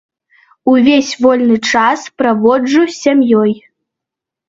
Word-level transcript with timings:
Увесь 0.73 1.11
вольны 1.27 1.57
час 1.73 2.09
праводжу 2.25 2.81
з 2.91 3.01
сям'ёй. 3.03 3.51